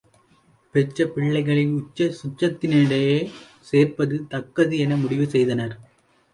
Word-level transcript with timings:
பெற்ற 0.75 1.05
பிள்ளைகளை 1.07 1.65
உற்ற 1.71 2.07
சுற்றத்தினிடையே 2.19 3.19
சேர்ப்பது 3.69 4.17
தக்கது 4.27 4.75
என 4.77 4.95
முடிவு 4.95 5.27
செய்தனர். 5.29 5.75